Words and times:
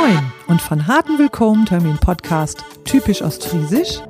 Moin 0.00 0.32
und 0.48 0.60
von 0.60 0.88
harten 0.88 1.20
Willkommen 1.20 1.66
Termin 1.66 1.98
Podcast 1.98 2.64
typisch 2.84 3.22
Ostfriesisch 3.22 4.00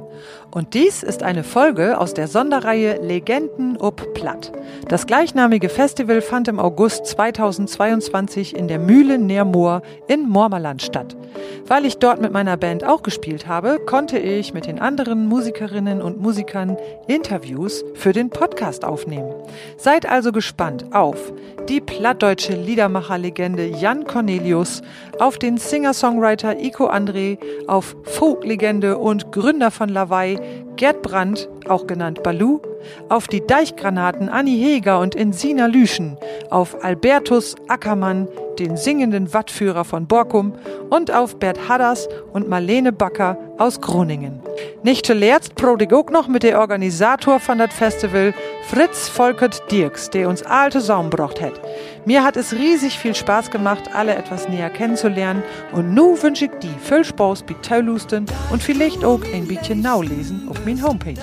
und 0.55 0.75
dies 0.75 1.03
ist 1.03 1.25
eine 1.25 1.43
Folge 1.43 1.99
aus 1.99 2.15
der 2.15 2.29
Sonderreihe 2.29 3.01
Legenden 3.03 3.77
ob 3.77 4.15
Platt. 4.15 4.53
Das 4.89 5.07
gleichnamige 5.07 5.69
Festival 5.69 6.23
fand 6.23 6.47
im 6.47 6.61
August 6.61 7.07
2022 7.07 8.55
in 8.57 8.69
der 8.69 8.79
Mühle 8.79 9.19
Neermoor 9.19 9.83
in 10.07 10.29
Mormerland 10.29 10.81
statt. 10.81 11.17
Weil 11.67 11.85
ich 11.85 11.99
dort 11.99 12.21
mit 12.21 12.33
meiner 12.33 12.57
Band 12.57 12.85
auch 12.85 13.03
gespielt 13.03 13.49
habe, 13.49 13.81
konnte 13.85 14.19
ich 14.19 14.55
mit 14.55 14.67
den 14.67 14.79
anderen 14.79 15.27
Musikerinnen 15.27 16.01
und 16.01 16.21
Musikern 16.21 16.77
Interviews 17.09 17.85
für 17.95 18.13
den 18.13 18.31
Podcast 18.31 18.85
aufnehmen. 18.85 19.35
Seid 19.77 20.09
also 20.09 20.31
gespannt 20.31 20.95
auf 20.95 21.33
die 21.69 21.81
plattdeutsche 21.81 22.53
Liedermacherlegende 22.53 23.67
Jan 23.67 24.05
Cornelius, 24.05 24.83
auf 25.21 25.39
den 25.39 25.57
Singer-Songwriter 25.57 26.59
Iko 26.61 26.89
André, 26.89 27.39
auf 27.67 27.97
Folklegende 28.05 28.99
und 28.99 29.33
Gründer 29.33 29.71
von 29.71 29.89
Lawaai 29.89 30.39
Gerd 30.77 31.03
Brandt, 31.03 31.49
auch 31.69 31.87
genannt 31.87 32.23
Balu, 32.23 32.61
auf 33.09 33.29
die 33.29 33.47
Deichgranaten 33.47 34.29
Anni 34.29 34.57
Heger 34.57 35.01
und 35.01 35.15
Insina 35.15 35.67
Lüschen, 35.67 36.17
auf 36.51 36.85
Albertus 36.85 37.55
Ackermann, 37.69 38.29
den 38.59 38.77
singenden 38.77 39.33
Wattführer 39.33 39.85
von 39.85 40.07
Borkum 40.07 40.53
und 40.91 41.13
auf 41.13 41.39
Bert 41.39 41.69
Hadders 41.69 42.09
und 42.33 42.49
Marlene 42.49 42.93
Backer 42.93 43.39
aus 43.59 43.81
Groningen. 43.81 44.44
Nicht 44.83 45.07
zuletzt 45.07 45.55
prodig 45.55 45.93
auch 45.93 46.11
noch 46.11 46.29
mit 46.29 46.43
der 46.43 46.61
Organisator 46.61 47.41
von 47.41 47.59
das 47.59 47.73
Festival, 47.73 48.35
Fritz 48.69 49.09
Volkert 49.09 49.71
Dirks, 49.71 50.11
der 50.11 50.29
uns 50.29 50.43
alte 50.43 50.81
Saum 50.81 51.11
brocht 51.11 51.41
hat. 51.41 51.61
Mir 52.05 52.23
hat 52.23 52.37
es 52.37 52.53
riesig 52.53 52.99
viel 52.99 53.15
Spaß 53.15 53.51
gemacht, 53.51 53.91
alle 53.95 54.15
etwas 54.15 54.49
näher 54.49 54.71
kennenzulernen 54.71 55.43
und 55.73 55.95
nu 55.95 56.21
wünsche 56.23 56.47
ich 56.47 56.51
die 56.63 56.75
viel 56.83 57.05
Spaß 57.05 57.45
bei 57.45 57.55
Teulusten 57.63 58.27
und 58.51 58.63
vielleicht 58.63 59.05
auch 59.05 59.21
ein 59.33 59.47
bisschen 59.47 59.81
Naulesen 59.81 60.49
auf 60.49 60.65
mein 60.65 60.83
Homepage. 60.83 61.15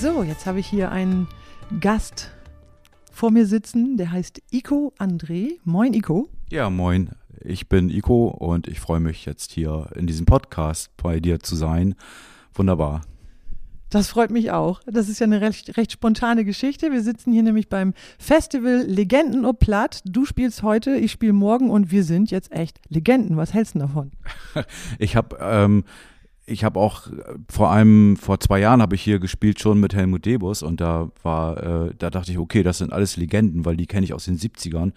So, 0.00 0.24
jetzt 0.24 0.46
habe 0.46 0.58
ich 0.58 0.66
hier 0.66 0.90
einen 0.90 1.28
Gast 1.80 2.30
vor 3.12 3.30
mir 3.30 3.46
sitzen, 3.46 3.96
der 3.96 4.10
heißt 4.10 4.42
Iko 4.50 4.92
André. 4.98 5.58
Moin, 5.64 5.94
Iko. 5.94 6.28
Ja, 6.50 6.70
moin. 6.70 7.10
Ich 7.40 7.68
bin 7.68 7.90
Iko 7.90 8.28
und 8.28 8.68
ich 8.68 8.80
freue 8.80 9.00
mich 9.00 9.24
jetzt 9.26 9.52
hier 9.52 9.88
in 9.94 10.06
diesem 10.06 10.26
Podcast 10.26 10.90
bei 10.96 11.20
dir 11.20 11.40
zu 11.40 11.56
sein. 11.56 11.94
Wunderbar. 12.54 13.02
Das 13.92 14.08
freut 14.08 14.30
mich 14.30 14.50
auch. 14.50 14.80
Das 14.86 15.10
ist 15.10 15.18
ja 15.18 15.26
eine 15.26 15.42
recht, 15.42 15.76
recht 15.76 15.92
spontane 15.92 16.46
Geschichte. 16.46 16.92
Wir 16.92 17.02
sitzen 17.02 17.30
hier 17.30 17.42
nämlich 17.42 17.68
beim 17.68 17.92
Festival 18.18 18.84
Legenden 18.86 19.44
ob 19.44 19.58
Platt. 19.58 20.00
Du 20.06 20.24
spielst 20.24 20.62
heute, 20.62 20.96
ich 20.96 21.12
spiele 21.12 21.34
morgen 21.34 21.68
und 21.68 21.90
wir 21.90 22.02
sind 22.02 22.30
jetzt 22.30 22.52
echt 22.52 22.80
Legenden. 22.88 23.36
Was 23.36 23.52
hältst 23.52 23.74
du 23.74 23.80
davon? 23.80 24.12
ich 24.98 25.14
habe 25.14 25.36
ähm, 25.40 25.84
ich 26.46 26.64
habe 26.64 26.80
auch 26.80 27.06
äh, 27.06 27.34
vor 27.48 27.70
allem 27.70 28.16
vor 28.16 28.40
zwei 28.40 28.60
Jahren 28.60 28.82
habe 28.82 28.94
ich 28.94 29.02
hier 29.02 29.18
gespielt 29.18 29.60
schon 29.60 29.80
mit 29.80 29.94
Helmut 29.94 30.24
Debus 30.24 30.62
und 30.62 30.80
da 30.80 31.10
war, 31.22 31.86
äh, 31.88 31.94
da 31.98 32.10
dachte 32.10 32.32
ich, 32.32 32.38
okay, 32.38 32.62
das 32.62 32.78
sind 32.78 32.92
alles 32.92 33.16
Legenden, 33.16 33.64
weil 33.64 33.76
die 33.76 33.86
kenne 33.86 34.04
ich 34.04 34.14
aus 34.14 34.24
den 34.24 34.38
70ern. 34.38 34.92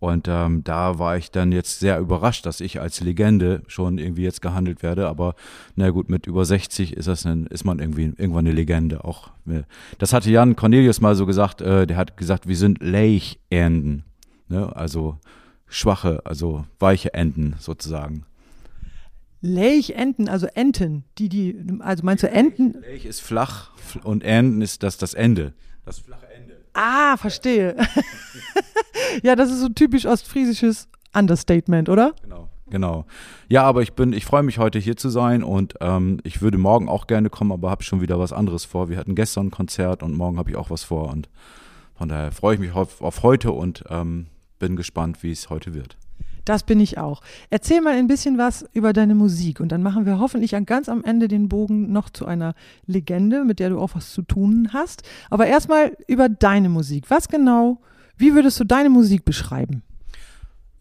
Und 0.00 0.28
ähm, 0.28 0.64
da 0.64 0.98
war 0.98 1.18
ich 1.18 1.30
dann 1.30 1.52
jetzt 1.52 1.78
sehr 1.78 1.98
überrascht, 1.98 2.46
dass 2.46 2.62
ich 2.62 2.80
als 2.80 3.02
Legende 3.02 3.62
schon 3.66 3.98
irgendwie 3.98 4.22
jetzt 4.22 4.40
gehandelt 4.40 4.82
werde. 4.82 5.06
Aber 5.06 5.34
na 5.76 5.90
gut, 5.90 6.08
mit 6.08 6.26
über 6.26 6.46
60 6.46 6.96
ist 6.96 7.06
das 7.06 7.26
ein, 7.26 7.46
ist 7.46 7.64
man 7.64 7.80
irgendwie 7.80 8.04
irgendwann 8.04 8.46
eine 8.46 8.52
Legende. 8.52 9.04
Auch 9.04 9.28
äh, 9.46 9.62
das 9.98 10.14
hatte 10.14 10.30
Jan 10.30 10.56
Cornelius 10.56 11.02
mal 11.02 11.14
so 11.14 11.26
gesagt. 11.26 11.60
Äh, 11.60 11.86
der 11.86 11.98
hat 11.98 12.16
gesagt, 12.16 12.48
wir 12.48 12.56
sind 12.56 12.82
Leichenden, 12.82 14.04
ne? 14.48 14.74
also 14.74 15.18
schwache, 15.68 16.22
also 16.24 16.64
weiche 16.78 17.12
Enden 17.12 17.56
sozusagen. 17.58 18.24
Laichenten, 19.40 20.28
also 20.28 20.46
Enten, 20.46 21.04
die 21.18 21.28
die, 21.28 21.56
also 21.80 22.04
meinst 22.04 22.22
du 22.22 22.30
Enten? 22.30 22.74
Laich 22.82 23.06
ist 23.06 23.20
flach 23.20 23.70
und 24.02 24.22
Enten 24.22 24.60
ist 24.60 24.82
das 24.82 24.98
das 24.98 25.14
Ende, 25.14 25.54
das 25.84 25.98
flache 25.98 26.26
Ende. 26.32 26.56
Ah, 26.74 27.16
verstehe. 27.16 27.76
ja, 29.22 29.34
das 29.34 29.50
ist 29.50 29.60
so 29.60 29.68
typisch 29.68 30.06
ostfriesisches 30.06 30.88
Understatement, 31.14 31.88
oder? 31.88 32.14
Genau. 32.22 32.48
Genau. 32.70 33.04
Ja, 33.48 33.64
aber 33.64 33.82
ich 33.82 33.94
bin, 33.94 34.12
ich 34.12 34.24
freue 34.24 34.44
mich 34.44 34.58
heute 34.58 34.78
hier 34.78 34.96
zu 34.96 35.08
sein 35.08 35.42
und 35.42 35.74
ähm, 35.80 36.20
ich 36.22 36.40
würde 36.40 36.56
morgen 36.56 36.88
auch 36.88 37.08
gerne 37.08 37.28
kommen, 37.28 37.50
aber 37.50 37.68
habe 37.68 37.82
schon 37.82 38.00
wieder 38.00 38.20
was 38.20 38.32
anderes 38.32 38.64
vor. 38.64 38.88
Wir 38.88 38.96
hatten 38.96 39.16
gestern 39.16 39.48
ein 39.48 39.50
Konzert 39.50 40.04
und 40.04 40.16
morgen 40.16 40.38
habe 40.38 40.50
ich 40.50 40.56
auch 40.56 40.70
was 40.70 40.84
vor 40.84 41.10
und 41.10 41.28
von 41.96 42.08
daher 42.08 42.30
freue 42.30 42.54
ich 42.54 42.60
mich 42.60 42.72
auf, 42.72 43.02
auf 43.02 43.24
heute 43.24 43.50
und 43.50 43.84
ähm, 43.90 44.28
bin 44.60 44.76
gespannt, 44.76 45.24
wie 45.24 45.32
es 45.32 45.50
heute 45.50 45.74
wird. 45.74 45.96
Das 46.44 46.62
bin 46.62 46.80
ich 46.80 46.98
auch. 46.98 47.20
Erzähl 47.50 47.80
mal 47.80 47.94
ein 47.94 48.06
bisschen 48.06 48.38
was 48.38 48.64
über 48.72 48.92
deine 48.92 49.14
Musik 49.14 49.60
und 49.60 49.70
dann 49.70 49.82
machen 49.82 50.06
wir 50.06 50.18
hoffentlich 50.18 50.54
ganz 50.66 50.88
am 50.88 51.04
Ende 51.04 51.28
den 51.28 51.48
Bogen 51.48 51.92
noch 51.92 52.10
zu 52.10 52.26
einer 52.26 52.54
Legende, 52.86 53.44
mit 53.44 53.58
der 53.58 53.70
du 53.70 53.78
auch 53.78 53.94
was 53.94 54.12
zu 54.12 54.22
tun 54.22 54.70
hast. 54.72 55.02
Aber 55.30 55.46
erstmal 55.46 55.96
über 56.06 56.28
deine 56.28 56.68
Musik. 56.68 57.06
Was 57.08 57.28
genau, 57.28 57.80
wie 58.16 58.34
würdest 58.34 58.58
du 58.60 58.64
deine 58.64 58.90
Musik 58.90 59.24
beschreiben? 59.24 59.82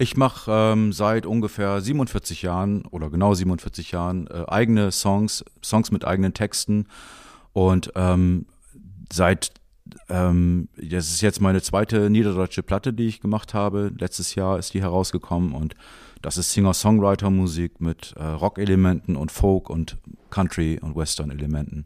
Ich 0.01 0.15
mache 0.15 0.49
ähm, 0.51 0.93
seit 0.93 1.25
ungefähr 1.25 1.81
47 1.81 2.41
Jahren 2.41 2.85
oder 2.85 3.09
genau 3.09 3.33
47 3.33 3.91
Jahren 3.91 4.27
äh, 4.27 4.45
eigene 4.47 4.91
Songs, 4.91 5.43
Songs 5.61 5.91
mit 5.91 6.05
eigenen 6.05 6.33
Texten 6.33 6.87
und 7.51 7.91
ähm, 7.95 8.45
seit 9.11 9.51
ähm, 10.09 10.69
das 10.75 11.09
ist 11.09 11.21
jetzt 11.21 11.41
meine 11.41 11.61
zweite 11.61 12.09
niederdeutsche 12.09 12.63
Platte, 12.63 12.93
die 12.93 13.07
ich 13.07 13.21
gemacht 13.21 13.53
habe. 13.53 13.91
Letztes 13.97 14.35
Jahr 14.35 14.59
ist 14.59 14.73
die 14.73 14.81
herausgekommen 14.81 15.53
und 15.53 15.75
das 16.21 16.37
ist 16.37 16.51
Singer-Songwriter-Musik 16.51 17.79
mit 17.79 18.13
äh, 18.17 18.23
Rock-Elementen 18.23 19.15
und 19.15 19.31
Folk 19.31 19.69
und 19.69 19.97
Country- 20.29 20.79
und 20.81 20.95
Western-Elementen. 20.95 21.85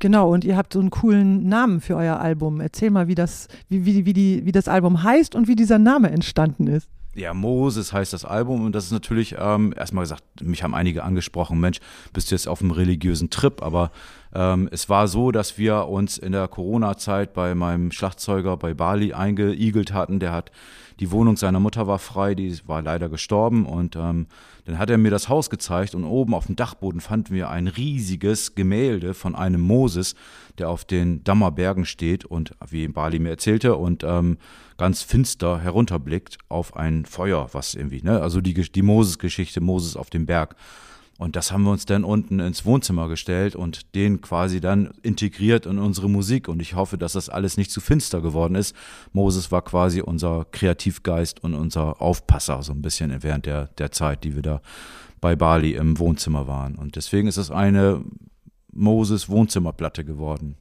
Genau, 0.00 0.32
und 0.32 0.44
ihr 0.44 0.56
habt 0.56 0.72
so 0.72 0.80
einen 0.80 0.90
coolen 0.90 1.46
Namen 1.48 1.80
für 1.80 1.94
euer 1.94 2.18
Album. 2.18 2.60
Erzähl 2.60 2.90
mal, 2.90 3.06
wie 3.06 3.14
das, 3.14 3.48
wie, 3.68 3.84
wie, 3.84 4.06
wie, 4.06 4.14
die, 4.14 4.46
wie 4.46 4.52
das 4.52 4.66
Album 4.66 5.02
heißt 5.02 5.34
und 5.34 5.46
wie 5.46 5.54
dieser 5.54 5.78
Name 5.78 6.10
entstanden 6.10 6.66
ist. 6.66 6.88
Ja, 7.14 7.34
Moses 7.34 7.92
heißt 7.92 8.12
das 8.12 8.24
Album 8.24 8.64
und 8.64 8.72
das 8.72 8.84
ist 8.84 8.92
natürlich 8.92 9.34
ähm, 9.36 9.74
erstmal 9.76 10.04
gesagt, 10.04 10.22
mich 10.42 10.62
haben 10.62 10.76
einige 10.76 11.02
angesprochen, 11.02 11.58
Mensch, 11.58 11.80
bist 12.12 12.30
du 12.30 12.36
jetzt 12.36 12.46
auf 12.46 12.60
einem 12.60 12.70
religiösen 12.70 13.30
Trip, 13.30 13.62
aber 13.62 13.90
ähm, 14.32 14.68
es 14.70 14.88
war 14.88 15.08
so, 15.08 15.32
dass 15.32 15.58
wir 15.58 15.88
uns 15.88 16.18
in 16.18 16.30
der 16.30 16.46
Corona-Zeit 16.46 17.34
bei 17.34 17.56
meinem 17.56 17.90
Schlagzeuger 17.90 18.56
bei 18.56 18.74
Bali 18.74 19.12
eingeigelt 19.12 19.92
hatten, 19.92 20.20
der 20.20 20.32
hat 20.32 20.52
die 21.00 21.10
Wohnung 21.10 21.36
seiner 21.36 21.58
Mutter 21.58 21.88
war 21.88 21.98
frei, 21.98 22.34
die 22.36 22.56
war 22.68 22.82
leider 22.82 23.08
gestorben 23.08 23.66
und 23.66 23.96
ähm, 23.96 24.26
dann 24.66 24.78
hat 24.78 24.90
er 24.90 24.98
mir 24.98 25.10
das 25.10 25.28
Haus 25.28 25.50
gezeigt 25.50 25.96
und 25.96 26.04
oben 26.04 26.34
auf 26.34 26.46
dem 26.46 26.54
Dachboden 26.56 27.00
fanden 27.00 27.34
wir 27.34 27.48
ein 27.48 27.66
riesiges 27.66 28.54
Gemälde 28.54 29.14
von 29.14 29.34
einem 29.34 29.62
Moses, 29.62 30.14
der 30.58 30.68
auf 30.68 30.84
den 30.84 31.24
Dammerbergen 31.24 31.84
steht 31.84 32.24
und 32.24 32.54
wie 32.68 32.88
Bali 32.88 33.18
mir 33.18 33.30
erzählte 33.30 33.76
und 33.76 34.04
ähm, 34.04 34.38
ganz 34.76 35.02
finster 35.02 35.60
herunterblickt 35.60 36.38
auf 36.48 36.76
ein 36.76 37.04
Feuer, 37.04 37.48
was 37.52 37.74
irgendwie, 37.74 38.02
ne, 38.02 38.20
also 38.20 38.40
die, 38.40 38.54
die 38.54 38.82
Moses-Geschichte, 38.82 39.60
Moses 39.60 39.96
auf 39.96 40.10
dem 40.10 40.26
Berg. 40.26 40.56
Und 41.20 41.36
das 41.36 41.52
haben 41.52 41.64
wir 41.64 41.70
uns 41.70 41.84
dann 41.84 42.02
unten 42.02 42.40
ins 42.40 42.64
Wohnzimmer 42.64 43.06
gestellt 43.06 43.54
und 43.54 43.94
den 43.94 44.22
quasi 44.22 44.58
dann 44.58 44.94
integriert 45.02 45.66
in 45.66 45.78
unsere 45.78 46.08
Musik. 46.08 46.48
Und 46.48 46.62
ich 46.62 46.76
hoffe, 46.76 46.96
dass 46.96 47.12
das 47.12 47.28
alles 47.28 47.58
nicht 47.58 47.70
zu 47.70 47.82
finster 47.82 48.22
geworden 48.22 48.54
ist. 48.54 48.74
Moses 49.12 49.52
war 49.52 49.60
quasi 49.60 50.00
unser 50.00 50.46
Kreativgeist 50.50 51.44
und 51.44 51.52
unser 51.52 52.00
Aufpasser 52.00 52.62
so 52.62 52.72
ein 52.72 52.80
bisschen 52.80 53.22
während 53.22 53.44
der, 53.44 53.66
der 53.76 53.92
Zeit, 53.92 54.24
die 54.24 54.34
wir 54.34 54.40
da 54.40 54.62
bei 55.20 55.36
Bali 55.36 55.74
im 55.74 55.98
Wohnzimmer 55.98 56.46
waren. 56.46 56.76
Und 56.76 56.96
deswegen 56.96 57.28
ist 57.28 57.36
es 57.36 57.50
eine 57.50 58.02
Moses 58.72 59.28
Wohnzimmerplatte 59.28 60.04
geworden. 60.04 60.56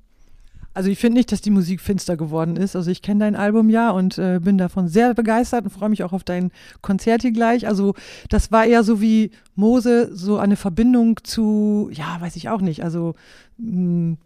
Also 0.73 0.89
ich 0.89 0.99
finde 0.99 1.17
nicht, 1.17 1.31
dass 1.31 1.41
die 1.41 1.49
Musik 1.49 1.81
finster 1.81 2.15
geworden 2.15 2.55
ist. 2.55 2.75
Also 2.75 2.91
ich 2.91 3.01
kenne 3.01 3.21
dein 3.21 3.35
Album 3.35 3.69
ja 3.69 3.89
und 3.89 4.17
äh, 4.17 4.39
bin 4.41 4.57
davon 4.57 4.87
sehr 4.87 5.13
begeistert 5.13 5.65
und 5.65 5.71
freue 5.71 5.89
mich 5.89 6.03
auch 6.03 6.13
auf 6.13 6.23
dein 6.23 6.51
Konzert 6.81 7.23
hier 7.23 7.31
gleich. 7.31 7.67
Also 7.67 7.95
das 8.29 8.51
war 8.51 8.65
eher 8.65 8.83
so 8.83 9.01
wie 9.01 9.31
Mose, 9.55 10.15
so 10.15 10.37
eine 10.37 10.55
Verbindung 10.55 11.19
zu, 11.23 11.89
ja, 11.91 12.21
weiß 12.21 12.35
ich 12.35 12.49
auch 12.49 12.61
nicht. 12.61 12.83
Also 12.83 13.15
hm, 13.57 14.17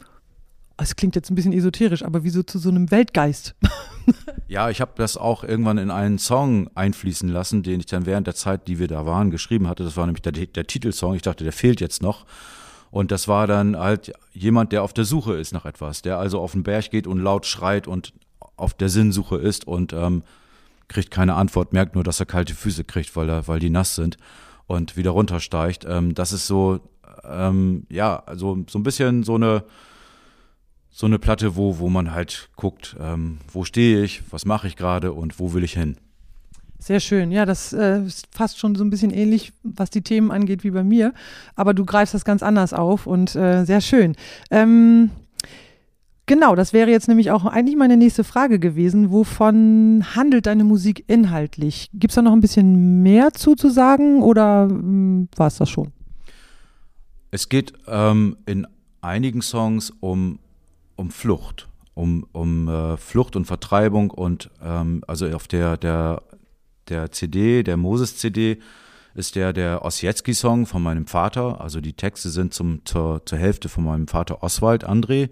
es 0.78 0.96
klingt 0.96 1.16
jetzt 1.16 1.30
ein 1.30 1.36
bisschen 1.36 1.54
esoterisch, 1.54 2.04
aber 2.04 2.24
wie 2.24 2.30
so 2.30 2.44
zu 2.44 2.60
so 2.60 2.70
einem 2.70 2.92
Weltgeist. 2.92 3.56
ja, 4.48 4.70
ich 4.70 4.82
habe 4.82 4.92
das 4.96 5.18
auch 5.18 5.44
irgendwann 5.44 5.78
in 5.78 5.92
einen 5.92 6.20
Song 6.20 6.70
einfließen 6.76 7.30
lassen, 7.30 7.64
den 7.64 7.80
ich 7.80 7.86
dann 7.86 8.06
während 8.06 8.28
der 8.28 8.36
Zeit, 8.36 8.68
die 8.68 8.80
wir 8.80 8.88
da 8.88 9.06
waren, 9.06 9.32
geschrieben 9.32 9.68
hatte. 9.68 9.84
Das 9.84 9.98
war 9.98 10.06
nämlich 10.06 10.24
der, 10.24 10.34
der 10.34 10.68
Titelsong. 10.68 11.16
Ich 11.16 11.22
dachte, 11.22 11.44
der 11.44 11.54
fehlt 11.54 11.80
jetzt 11.80 12.02
noch. 12.02 12.26
Und 12.94 13.10
das 13.10 13.28
war 13.28 13.48
dann 13.48 13.76
halt 13.76 14.14
jemand, 14.34 14.72
der 14.72 14.84
auf 14.84 14.94
der 14.94 15.04
Suche 15.04 15.34
ist 15.34 15.52
nach 15.52 15.66
etwas, 15.66 16.04
der 16.04 16.20
also 16.20 16.40
auf 16.40 16.52
den 16.52 16.62
Berg 16.62 16.92
geht 16.92 17.08
und 17.08 17.18
laut 17.18 17.48
schreit 17.48 17.88
und 17.88 18.14
auf 18.56 18.76
der 18.76 18.88
Sinnsuche 18.88 19.38
ist 19.38 19.66
und 19.66 19.94
ähm, 19.94 20.22
kriegt 20.90 21.10
keine 21.10 21.34
Antwort, 21.34 21.74
merkt 21.74 21.96
nur, 21.96 22.04
dass 22.04 22.20
er 22.20 22.28
kalte 22.28 22.54
Füße 22.54 22.84
kriegt, 22.84 23.16
weil, 23.16 23.30
er, 23.30 23.48
weil 23.48 23.58
die 23.58 23.72
nass 23.72 23.96
sind 23.96 24.18
und 24.68 24.96
wieder 24.96 25.10
runtersteigt. 25.10 25.88
Ähm, 25.90 26.14
das 26.14 26.34
ist 26.34 26.46
so 26.46 26.82
ähm, 27.24 27.88
ja, 27.90 28.22
also 28.28 28.60
so 28.70 28.78
ein 28.78 28.84
bisschen 28.84 29.24
so 29.24 29.34
eine 29.34 29.64
so 30.92 31.08
eine 31.08 31.18
Platte, 31.18 31.56
wo, 31.56 31.80
wo 31.80 31.90
man 31.90 32.12
halt 32.12 32.52
guckt, 32.56 32.96
ähm, 33.00 33.40
wo 33.52 33.64
stehe 33.64 34.04
ich, 34.04 34.22
was 34.30 34.46
mache 34.46 34.68
ich 34.68 34.76
gerade 34.76 35.14
und 35.14 35.40
wo 35.40 35.54
will 35.54 35.64
ich 35.64 35.74
hin. 35.74 35.98
Sehr 36.84 37.00
schön. 37.00 37.32
Ja, 37.32 37.46
das 37.46 37.72
äh, 37.72 38.02
ist 38.02 38.28
fast 38.32 38.60
schon 38.60 38.76
so 38.76 38.84
ein 38.84 38.90
bisschen 38.90 39.12
ähnlich, 39.12 39.54
was 39.64 39.90
die 39.90 40.02
Themen 40.02 40.32
angeht, 40.32 40.66
wie 40.66 40.72
bei 40.72 40.84
mir. 40.84 41.14
Aber 41.56 41.74
du 41.74 41.86
greifst 41.86 42.14
das 42.14 42.26
ganz 42.26 42.44
anders 42.44 42.74
auf 42.74 43.08
und 43.08 43.36
äh, 43.36 43.64
sehr 43.64 43.80
schön. 43.80 44.18
Ähm, 44.52 45.10
genau, 46.26 46.56
das 46.56 46.74
wäre 46.74 46.92
jetzt 46.92 47.08
nämlich 47.08 47.32
auch 47.32 47.46
eigentlich 47.46 47.78
meine 47.78 47.96
nächste 47.96 48.26
Frage 48.26 48.60
gewesen. 48.60 49.12
Wovon 49.12 50.04
handelt 50.14 50.46
deine 50.46 50.66
Musik 50.66 51.06
inhaltlich? 51.08 51.90
Gibt 51.94 52.12
es 52.12 52.16
da 52.16 52.22
noch 52.22 52.34
ein 52.34 52.42
bisschen 52.42 53.02
mehr 53.02 53.32
zu, 53.32 53.56
zu 53.56 53.70
sagen 53.70 54.22
oder 54.22 54.68
hm, 54.70 55.30
war 55.38 55.48
es 55.48 55.56
das 55.56 55.70
schon? 55.70 55.94
Es 57.32 57.48
geht 57.48 57.72
ähm, 57.88 58.36
in 58.46 58.68
einigen 59.00 59.42
Songs 59.42 59.90
um 60.02 60.40
um 60.96 61.12
Flucht, 61.12 61.70
um, 61.94 62.26
um 62.34 62.68
äh, 62.68 62.98
Flucht 62.98 63.36
und 63.36 63.46
Vertreibung 63.46 64.12
und 64.12 64.50
ähm, 64.62 65.04
also 65.08 65.28
auf 65.30 65.48
der, 65.48 65.78
der, 65.78 66.22
der 66.90 67.12
CD, 67.12 67.64
der 67.64 67.78
Moses-CD, 67.78 68.60
ist 69.16 69.36
der 69.36 69.54
der 69.54 69.86
Ossietzky-Song 69.86 70.66
von 70.66 70.82
meinem 70.82 71.08
Vater. 71.08 71.62
Also 71.62 71.82
die 71.82 71.94
Texte 71.94 72.30
sind 72.30 72.54
zum, 72.54 72.86
zur, 72.86 73.26
zur 73.26 73.38
Hälfte 73.38 73.70
von 73.70 73.84
meinem 73.84 74.08
Vater 74.08 74.42
Oswald 74.44 74.88
André 74.88 75.30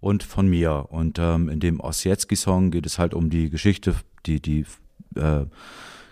und 0.00 0.22
von 0.22 0.48
mir. 0.48 0.86
Und 0.90 1.18
ähm, 1.18 1.48
in 1.48 1.60
dem 1.60 1.80
Ossietzky-Song 1.80 2.70
geht 2.70 2.86
es 2.86 2.98
halt 2.98 3.14
um 3.14 3.30
die 3.30 3.48
Geschichte, 3.48 3.94
die, 4.26 4.40
die 4.40 4.66
äh, 5.14 5.46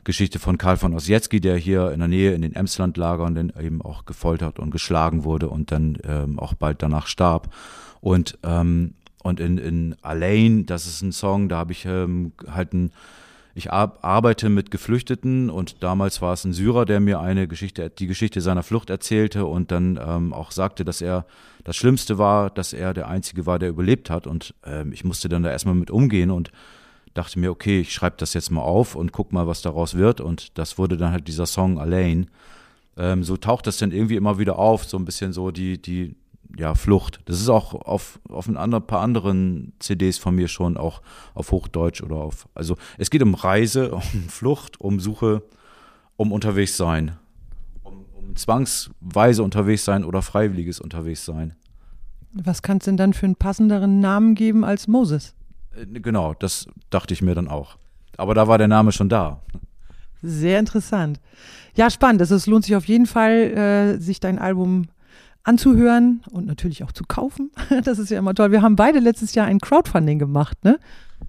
Geschichte 0.05 0.39
von 0.39 0.59
Karl 0.59 0.77
von 0.77 0.95
Ossietzky, 0.95 1.41
der 1.41 1.57
hier 1.57 1.91
in 1.93 1.99
der 1.99 2.09
Nähe 2.09 2.35
in 2.35 2.43
den 2.43 2.55
Emslandlagern 2.55 3.35
dann 3.35 3.53
eben 3.61 3.83
auch 3.83 4.05
gefoltert 4.05 4.59
und 4.59 4.71
geschlagen 4.71 5.25
wurde 5.25 5.49
und 5.49 5.73
dann 5.73 5.99
ähm, 6.05 6.39
auch 6.39 6.55
bald 6.55 6.83
danach 6.83 7.07
starb. 7.07 7.53
Und, 8.01 8.39
ähm, 8.43 8.95
und 9.23 9.41
in, 9.41 9.57
in 9.57 9.97
Alain, 10.03 10.67
das 10.67 10.87
ist 10.87 11.01
ein 11.03 11.13
Song, 11.13 11.49
da 11.49 11.57
habe 11.57 11.73
ich 11.73 11.87
ähm, 11.87 12.33
halt 12.47 12.75
ein, 12.75 12.93
ich 13.57 13.73
arbeite 13.73 14.49
mit 14.49 14.73
Geflüchteten 14.73 15.49
und 15.49 15.83
damals 15.83 16.21
war 16.21 16.33
es 16.33 16.45
ein 16.45 16.53
Syrer, 16.53 16.85
der 16.85 16.99
mir 16.99 17.21
eine 17.21 17.47
Geschichte, 17.47 17.89
die 17.89 18.09
Geschichte 18.09 18.41
seiner 18.41 18.65
Flucht 18.65 18.91
erzählte 18.91 19.47
und 19.47 19.71
dann 19.71 19.99
ähm, 20.05 20.33
auch 20.33 20.51
sagte, 20.51 20.85
dass 20.85 21.01
er 21.01 21.25
das 21.63 21.77
Schlimmste 21.77 22.19
war, 22.19 22.51
dass 22.51 22.73
er 22.73 22.95
der 22.95 23.07
Einzige 23.07 23.47
war, 23.47 23.61
der 23.61 23.69
überlebt 23.69 24.11
hat. 24.11 24.27
Und 24.27 24.55
ähm, 24.65 24.93
ich 24.93 25.05
musste 25.05 25.29
dann 25.29 25.45
da 25.45 25.51
erstmal 25.51 25.77
mit 25.77 25.93
umgehen 25.93 26.33
und 26.33 26.51
dachte 27.15 27.39
mir, 27.39 27.53
okay, 27.53 27.81
ich 27.81 27.93
schreibe 27.93 28.17
das 28.19 28.35
jetzt 28.35 28.51
mal 28.51 28.61
auf 28.61 28.97
und 28.97 29.13
guck 29.13 29.33
mal, 29.33 29.47
was 29.47 29.63
daraus 29.63 29.95
wird. 29.95 30.21
Und 30.21 30.59
das 30.59 30.77
wurde 30.77 30.97
dann 30.97 31.13
halt 31.13 31.29
dieser 31.29 31.47
Song 31.47 31.79
Alain. 31.79 32.29
Ähm, 32.97 33.23
so 33.23 33.37
taucht 33.37 33.69
das 33.69 33.77
dann 33.77 33.93
irgendwie 33.93 34.17
immer 34.17 34.39
wieder 34.39 34.59
auf, 34.59 34.85
so 34.85 34.97
ein 34.97 35.05
bisschen 35.05 35.33
so 35.33 35.53
die, 35.53 35.81
die, 35.81 36.17
ja, 36.57 36.75
Flucht. 36.75 37.21
Das 37.25 37.41
ist 37.41 37.49
auch 37.49 37.75
auf, 37.75 38.21
auf 38.29 38.47
ein 38.47 38.57
andere, 38.57 38.81
paar 38.81 39.01
anderen 39.01 39.73
CDs 39.79 40.19
von 40.19 40.35
mir 40.35 40.49
schon 40.49 40.77
auch 40.77 41.03
auf 41.35 41.51
Hochdeutsch 41.51 42.03
oder 42.03 42.17
auf. 42.17 42.49
Also 42.55 42.77
es 42.99 43.11
geht 43.11 43.23
um 43.23 43.35
Reise, 43.35 43.95
um 43.95 44.29
Flucht, 44.29 44.81
um 44.81 45.01
Suche, 45.01 45.43
um 46.17 46.33
unterwegs 46.33 46.77
sein. 46.77 47.17
Um, 47.83 48.05
um 48.15 48.37
zwangsweise 48.37 49.43
unterwegs 49.43 49.85
sein 49.85 50.05
oder 50.05 50.23
freiwilliges 50.23 50.81
unterwegs 50.81 51.25
sein. 51.25 51.55
Was 52.33 52.63
kann 52.63 52.79
es 52.79 52.85
denn 52.85 52.97
dann 52.97 53.13
für 53.13 53.27
einen 53.27 53.37
passenderen 53.37 54.01
Namen 54.01 54.35
geben 54.35 54.65
als 54.65 54.89
Moses? 54.89 55.35
Äh, 55.73 55.87
genau, 56.01 56.35
das 56.35 56.67
dachte 56.91 57.15
ich 57.15 57.23
mir 57.23 57.35
dann 57.35 57.49
auch. 57.49 57.77
Aber 58.17 58.35
da 58.35 58.49
war 58.49 58.59
der 58.59 58.69
Name 58.69 58.93
schon 58.93 59.09
da. 59.09 59.41
Sehr 60.23 60.59
interessant. 60.59 61.21
Ja, 61.77 61.91
spannend. 61.91 62.21
Also 62.21 62.37
es 62.37 62.47
lohnt 62.47 62.65
sich 62.65 62.77
auf 62.77 62.87
jeden 62.87 63.07
Fall, 63.07 63.33
äh, 63.33 64.01
sich 64.01 64.21
dein 64.21 64.39
Album 64.39 64.87
anzuhören 65.45 66.23
und 66.31 66.47
natürlich 66.47 66.83
auch 66.83 66.93
zu 66.93 67.05
kaufen. 67.05 67.51
Das 67.85 67.99
ist 67.99 68.11
ja 68.11 68.19
immer 68.19 68.35
toll. 68.35 68.51
Wir 68.51 68.63
haben 68.63 68.77
beide 68.77 68.99
letztes 68.99 69.35
Jahr 69.35 69.47
ein 69.47 69.61
Crowdfunding 69.61 70.19
gemacht, 70.19 70.65
ne? 70.65 70.79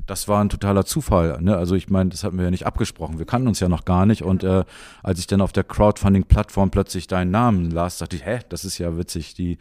Das 0.06 0.27
war 0.27 0.44
ein 0.44 0.50
totaler 0.50 0.85
Zufall. 0.85 1.41
Ne? 1.41 1.56
Also 1.56 1.75
ich 1.75 1.89
meine, 1.89 2.09
das 2.09 2.23
hatten 2.23 2.38
wir 2.38 2.45
ja 2.45 2.51
nicht 2.51 2.65
abgesprochen. 2.65 3.17
Wir 3.17 3.25
kannten 3.25 3.47
uns 3.47 3.59
ja 3.59 3.69
noch 3.69 3.85
gar 3.85 4.06
nicht. 4.06 4.23
Und 4.23 4.44
äh, 4.44 4.63
als 5.03 5.19
ich 5.19 5.27
dann 5.27 5.41
auf 5.41 5.51
der 5.51 5.63
Crowdfunding-Plattform 5.63 6.69
plötzlich 6.69 7.07
deinen 7.07 7.31
Namen 7.31 7.71
las, 7.71 7.97
dachte 7.97 8.15
ich, 8.15 8.25
hä, 8.25 8.39
das 8.50 8.65
ist 8.65 8.77
ja 8.77 8.97
witzig. 8.97 9.33
Die 9.35 9.57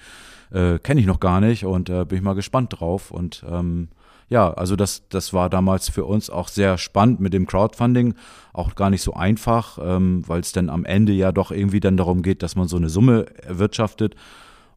äh, 0.51 0.79
kenne 0.79 1.01
ich 1.01 1.07
noch 1.07 1.21
gar 1.21 1.41
nicht 1.41 1.65
und 1.65 1.89
äh, 1.89 2.05
bin 2.05 2.19
ich 2.19 2.25
mal 2.25 2.35
gespannt 2.35 2.79
drauf. 2.79 3.11
Und 3.11 3.45
ähm, 3.49 3.89
ja, 4.35 4.53
also 4.53 4.75
das, 4.75 5.09
das 5.11 5.33
war 5.33 5.49
damals 5.49 5.89
für 5.89 6.05
uns 6.05 6.29
auch 6.29 6.49
sehr 6.49 6.77
spannend 6.77 7.21
mit 7.21 7.33
dem 7.33 7.47
Crowdfunding, 7.47 8.15
auch 8.53 8.75
gar 8.75 8.91
nicht 8.91 9.03
so 9.03 9.15
einfach, 9.15 9.79
ähm, 9.81 10.25
weil 10.27 10.41
es 10.41 10.51
dann 10.51 10.71
am 10.71 10.85
Ende 10.85 11.13
ja 11.13 11.31
doch 11.31 11.53
irgendwie 11.53 11.79
dann 11.79 11.97
darum 11.97 12.21
geht, 12.21 12.43
dass 12.43 12.57
man 12.57 12.67
so 12.67 12.77
eine 12.77 12.89
Summe 12.89 13.27
erwirtschaftet 13.45 14.17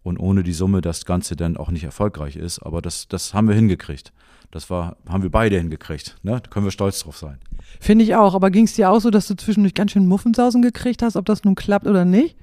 und 0.03 0.19
ohne 0.19 0.43
die 0.43 0.53
Summe 0.53 0.81
das 0.81 1.05
Ganze 1.05 1.35
dann 1.35 1.57
auch 1.57 1.71
nicht 1.71 1.83
erfolgreich 1.83 2.35
ist. 2.35 2.59
Aber 2.59 2.83
das, 2.83 3.07
das 3.07 3.33
haben 3.33 3.47
wir 3.47 3.55
hingekriegt. 3.55 4.13
Das 4.51 4.69
war, 4.69 4.95
haben 5.09 5.23
wir 5.23 5.31
beide 5.31 5.57
hingekriegt. 5.57 6.17
Ne? 6.21 6.39
Da 6.39 6.49
können 6.51 6.67
wir 6.67 6.71
stolz 6.71 6.99
drauf 6.99 7.17
sein. 7.17 7.39
Finde 7.79 8.03
ich 8.03 8.15
auch. 8.15 8.35
Aber 8.35 8.51
ging 8.51 8.65
es 8.65 8.75
dir 8.75 8.91
auch 8.91 8.99
so, 8.99 9.09
dass 9.09 9.27
du 9.27 9.35
zwischendurch 9.35 9.73
ganz 9.73 9.91
schön 9.93 10.05
Muffensausen 10.05 10.61
gekriegt 10.61 11.01
hast, 11.01 11.15
ob 11.15 11.25
das 11.25 11.43
nun 11.43 11.55
klappt 11.55 11.87
oder 11.87 12.05
nicht? 12.05 12.37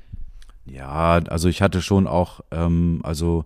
Ja, 0.66 1.20
also 1.28 1.48
ich 1.48 1.62
hatte 1.62 1.80
schon 1.80 2.08
auch, 2.08 2.40
ähm, 2.50 3.02
also 3.04 3.44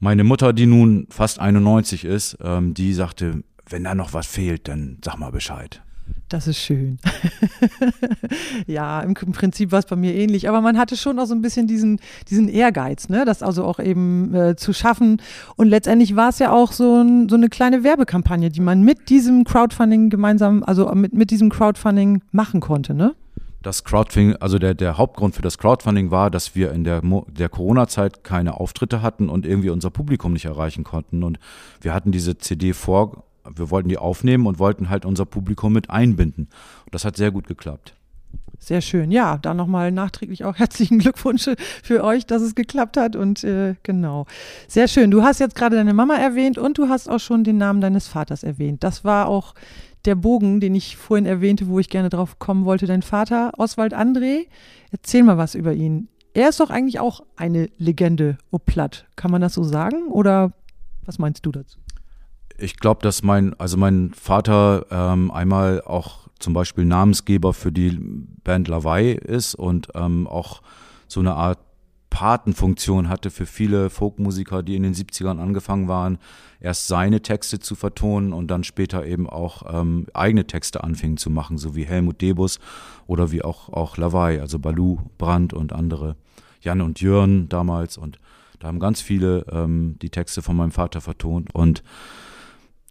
meine 0.00 0.24
Mutter, 0.24 0.52
die 0.52 0.66
nun 0.66 1.06
fast 1.10 1.38
91 1.38 2.04
ist, 2.04 2.38
ähm, 2.42 2.74
die 2.74 2.92
sagte, 2.92 3.44
wenn 3.68 3.84
da 3.84 3.94
noch 3.94 4.14
was 4.14 4.26
fehlt, 4.26 4.66
dann 4.66 4.98
sag 5.04 5.18
mal 5.18 5.30
Bescheid. 5.30 5.82
Das 6.28 6.46
ist 6.46 6.58
schön. 6.58 6.98
ja, 8.66 9.00
im, 9.00 9.14
Prinzip 9.14 9.72
war 9.72 9.80
es 9.80 9.86
bei 9.86 9.96
mir 9.96 10.14
ähnlich, 10.14 10.48
aber 10.48 10.60
man 10.60 10.78
hatte 10.78 10.96
schon 10.96 11.18
auch 11.18 11.26
so 11.26 11.34
ein 11.34 11.42
bisschen 11.42 11.66
diesen, 11.66 12.00
diesen 12.28 12.48
Ehrgeiz, 12.48 13.08
ne? 13.08 13.24
das 13.24 13.42
also 13.42 13.64
auch 13.64 13.78
eben 13.78 14.34
äh, 14.34 14.56
zu 14.56 14.72
schaffen. 14.72 15.20
Und 15.56 15.68
letztendlich 15.68 16.16
war 16.16 16.28
es 16.28 16.38
ja 16.38 16.52
auch 16.52 16.72
so, 16.72 17.02
ein, 17.02 17.28
so 17.28 17.36
eine 17.36 17.48
kleine 17.48 17.84
Werbekampagne, 17.84 18.50
die 18.50 18.60
man 18.60 18.82
mit 18.82 19.08
diesem 19.08 19.44
Crowdfunding 19.44 20.08
gemeinsam, 20.08 20.62
also 20.62 20.92
mit, 20.94 21.12
mit 21.12 21.30
diesem 21.30 21.50
Crowdfunding 21.50 22.22
machen 22.32 22.60
konnte, 22.60 22.94
ne? 22.94 23.14
Das 23.62 23.84
Crowdfunding, 23.84 24.36
also 24.36 24.58
der, 24.58 24.74
der 24.74 24.96
Hauptgrund 24.96 25.34
für 25.34 25.42
das 25.42 25.58
Crowdfunding 25.58 26.10
war, 26.10 26.30
dass 26.30 26.54
wir 26.54 26.72
in 26.72 26.84
der, 26.84 27.02
der 27.28 27.48
Corona-Zeit 27.50 28.24
keine 28.24 28.58
Auftritte 28.58 29.02
hatten 29.02 29.28
und 29.28 29.44
irgendwie 29.44 29.68
unser 29.68 29.90
Publikum 29.90 30.32
nicht 30.32 30.46
erreichen 30.46 30.82
konnten. 30.82 31.22
Und 31.22 31.38
wir 31.80 31.92
hatten 31.92 32.10
diese 32.10 32.38
CD 32.38 32.72
vor, 32.72 33.24
wir 33.44 33.70
wollten 33.70 33.88
die 33.88 33.98
aufnehmen 33.98 34.46
und 34.46 34.58
wollten 34.58 34.88
halt 34.88 35.04
unser 35.04 35.26
Publikum 35.26 35.72
mit 35.72 35.90
einbinden. 35.90 36.48
Und 36.84 36.94
das 36.94 37.04
hat 37.04 37.16
sehr 37.16 37.30
gut 37.30 37.46
geklappt. 37.46 37.94
Sehr 38.58 38.82
schön. 38.82 39.10
Ja, 39.10 39.38
dann 39.38 39.56
nochmal 39.56 39.90
nachträglich 39.90 40.44
auch 40.44 40.54
herzlichen 40.58 40.98
Glückwunsch 40.98 41.48
für 41.82 42.04
euch, 42.04 42.26
dass 42.26 42.42
es 42.42 42.54
geklappt 42.54 42.96
hat. 42.96 43.16
Und 43.16 43.42
äh, 43.42 43.74
genau. 43.82 44.26
Sehr 44.68 44.86
schön. 44.86 45.10
Du 45.10 45.22
hast 45.22 45.40
jetzt 45.40 45.54
gerade 45.54 45.76
deine 45.76 45.94
Mama 45.94 46.14
erwähnt 46.14 46.58
und 46.58 46.78
du 46.78 46.88
hast 46.88 47.08
auch 47.08 47.20
schon 47.20 47.42
den 47.42 47.56
Namen 47.56 47.80
deines 47.80 48.06
Vaters 48.06 48.42
erwähnt. 48.42 48.84
Das 48.84 49.02
war 49.04 49.28
auch 49.28 49.54
der 50.04 50.14
Bogen, 50.14 50.60
den 50.60 50.74
ich 50.74 50.96
vorhin 50.96 51.26
erwähnte, 51.26 51.68
wo 51.68 51.78
ich 51.78 51.88
gerne 51.88 52.08
drauf 52.08 52.38
kommen 52.38 52.64
wollte. 52.64 52.86
Dein 52.86 53.02
Vater, 53.02 53.52
Oswald 53.58 53.94
André, 53.94 54.46
erzähl 54.90 55.22
mal 55.22 55.38
was 55.38 55.54
über 55.54 55.72
ihn. 55.72 56.08
Er 56.32 56.48
ist 56.48 56.60
doch 56.60 56.70
eigentlich 56.70 57.00
auch 57.00 57.22
eine 57.36 57.68
Legende, 57.76 58.38
oh 58.50 58.58
platt. 58.58 59.06
Kann 59.16 59.30
man 59.30 59.40
das 59.40 59.54
so 59.54 59.64
sagen? 59.64 60.08
Oder 60.08 60.52
was 61.04 61.18
meinst 61.18 61.44
du 61.44 61.50
dazu? 61.50 61.78
Ich 62.56 62.76
glaube, 62.76 63.02
dass 63.02 63.22
mein, 63.22 63.58
also 63.58 63.76
mein 63.76 64.12
Vater 64.14 64.86
ähm, 64.90 65.30
einmal 65.30 65.82
auch 65.82 66.28
zum 66.38 66.52
Beispiel 66.52 66.84
Namensgeber 66.84 67.52
für 67.52 67.72
die 67.72 67.98
Band 68.44 68.68
Lavai 68.68 69.12
ist 69.12 69.54
und 69.54 69.88
ähm, 69.94 70.26
auch 70.26 70.62
so 71.08 71.20
eine 71.20 71.34
Art 71.34 71.58
Patenfunktion 72.10 73.08
hatte 73.08 73.30
für 73.30 73.46
viele 73.46 73.88
Folkmusiker, 73.88 74.62
die 74.62 74.76
in 74.76 74.82
den 74.82 74.94
70ern 74.94 75.38
angefangen 75.38 75.88
waren, 75.88 76.18
erst 76.60 76.88
seine 76.88 77.22
Texte 77.22 77.60
zu 77.60 77.74
vertonen 77.76 78.32
und 78.32 78.48
dann 78.48 78.64
später 78.64 79.06
eben 79.06 79.30
auch 79.30 79.62
ähm, 79.72 80.06
eigene 80.12 80.46
Texte 80.46 80.84
anfingen 80.84 81.16
zu 81.16 81.30
machen, 81.30 81.56
so 81.56 81.74
wie 81.74 81.84
Helmut 81.84 82.20
Debus 82.20 82.58
oder 83.06 83.30
wie 83.30 83.42
auch, 83.42 83.70
auch 83.70 83.96
Lavai, 83.96 84.40
also 84.40 84.58
Balu, 84.58 84.98
Brandt 85.16 85.54
und 85.54 85.72
andere, 85.72 86.16
Jan 86.60 86.80
und 86.82 87.00
Jörn 87.00 87.48
damals. 87.48 87.96
Und 87.96 88.18
da 88.58 88.68
haben 88.68 88.80
ganz 88.80 89.00
viele 89.00 89.46
ähm, 89.50 89.96
die 90.02 90.10
Texte 90.10 90.42
von 90.42 90.56
meinem 90.56 90.72
Vater 90.72 91.00
vertont. 91.00 91.54
Und 91.54 91.82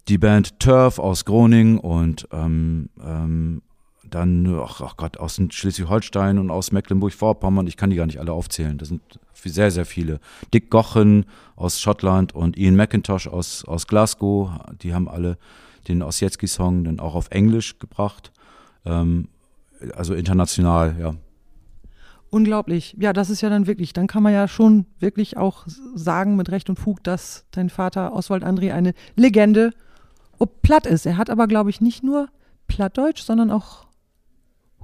die 0.08 0.18
Band 0.18 0.60
Turf 0.60 0.98
aus 0.98 1.24
Groningen 1.26 1.78
und 1.78 2.28
ähm, 2.32 2.90
ähm, 3.04 3.62
dann, 4.10 4.60
ach, 4.60 4.82
ach 4.82 4.98
Gott, 4.98 5.18
aus 5.18 5.42
Schleswig-Holstein 5.50 6.38
und 6.38 6.52
aus 6.52 6.72
Mecklenburg-Vorpommern, 6.72 7.68
ich 7.68 7.78
kann 7.78 7.90
die 7.90 7.96
gar 7.96 8.06
nicht 8.06 8.20
alle 8.20 8.34
aufzählen, 8.34 8.78
das 8.78 8.90
sind 8.90 9.02
sehr, 9.34 9.72
sehr 9.72 9.86
viele. 9.86 10.20
Dick 10.54 10.70
Gochen 10.70 11.26
aus 11.56 11.80
Schottland 11.80 12.36
und 12.36 12.58
Ian 12.58 12.76
McIntosh 12.76 13.28
aus, 13.28 13.64
aus 13.66 13.88
Glasgow, 13.88 14.52
die 14.82 14.94
haben 14.94 15.08
alle 15.08 15.38
den 15.88 16.02
Ossietzky-Song 16.02 16.84
dann 16.84 17.00
auch 17.00 17.16
auf 17.16 17.32
Englisch 17.32 17.80
gebracht, 17.80 18.32
ähm, 18.86 19.30
also 19.96 20.14
international, 20.14 20.96
ja. 21.00 21.16
Unglaublich. 22.32 22.96
Ja, 23.00 23.12
das 23.12 23.32
ist 23.32 23.42
ja 23.42 23.50
dann 23.50 23.66
wirklich, 23.66 23.92
dann 23.94 24.06
kann 24.06 24.22
man 24.22 24.34
ja 24.34 24.48
schon 24.48 24.86
wirklich 25.00 25.38
auch 25.38 25.66
sagen 25.96 26.36
mit 26.36 26.52
Recht 26.52 26.70
und 26.70 26.78
Fug, 26.78 27.04
dass 27.04 27.46
dein 27.50 27.72
Vater 27.72 28.14
Oswald 28.14 28.44
André 28.44 28.72
eine 28.72 28.94
Legende 29.16 29.72
ob 30.40 30.62
platt 30.62 30.86
ist. 30.86 31.06
Er 31.06 31.18
hat 31.18 31.30
aber, 31.30 31.48
glaube 31.48 31.70
ich, 31.70 31.82
nicht 31.82 32.04
nur 32.04 32.30
Plattdeutsch, 32.68 33.22
sondern 33.22 33.52
auch 33.52 33.86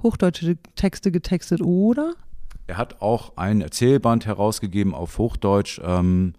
hochdeutsche 0.06 0.56
Texte 0.74 1.10
getextet, 1.10 1.60
oder? 1.60 2.14
Er 2.66 2.78
hat 2.78 3.00
auch 3.00 3.36
ein 3.36 3.60
Erzählband 3.60 4.26
herausgegeben 4.26 4.94
auf 4.94 5.18
Hochdeutsch. 5.18 5.80
Ähm, 5.84 6.34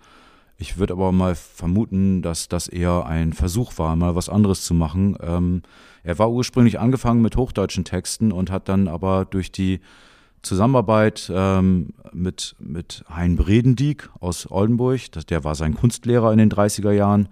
ich 0.57 0.77
würde 0.77 0.93
aber 0.93 1.12
mal 1.12 1.36
vermuten, 1.36 2.21
dass 2.21 2.47
das 2.47 2.67
eher 2.67 3.05
ein 3.05 3.33
Versuch 3.33 3.77
war, 3.77 3.95
mal 3.95 4.15
was 4.15 4.29
anderes 4.29 4.65
zu 4.65 4.74
machen. 4.74 5.17
Ähm, 5.21 5.62
er 6.03 6.17
war 6.17 6.31
ursprünglich 6.31 6.79
angefangen 6.79 7.21
mit 7.21 7.38
hochdeutschen 7.38 7.86
Texten 7.86 8.31
und 8.31 8.50
hat 8.50 8.67
dann 8.67 8.88
aber 8.88 9.25
durch 9.25 9.51
die 9.51 9.81
Zusammenarbeit 10.41 11.31
ähm, 11.33 11.93
mit, 12.13 12.55
mit 12.59 13.03
Hein 13.09 13.36
Bredendieck 13.36 14.09
aus 14.19 14.50
Oldenburg, 14.50 15.12
das, 15.12 15.25
der 15.25 15.43
war 15.43 15.55
sein 15.55 15.75
Kunstlehrer 15.75 16.31
in 16.31 16.38
den 16.38 16.51
30er 16.51 16.91
Jahren, 16.91 17.29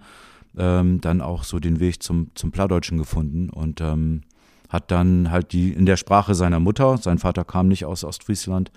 ähm, 0.56 1.00
dann 1.00 1.20
auch 1.20 1.44
so 1.44 1.58
den 1.58 1.80
Weg 1.80 2.02
zum, 2.02 2.30
zum 2.34 2.52
Plattdeutschen 2.52 2.98
gefunden 2.98 3.50
und 3.50 3.80
ähm, 3.80 4.22
hat 4.68 4.90
dann 4.90 5.30
halt 5.30 5.52
die 5.52 5.72
in 5.72 5.86
der 5.86 5.96
Sprache 5.96 6.34
seiner 6.34 6.60
Mutter, 6.60 6.98
sein 6.98 7.18
Vater 7.18 7.44
kam 7.44 7.68
nicht 7.68 7.84
aus 7.84 8.04
Ostfriesland, 8.04 8.72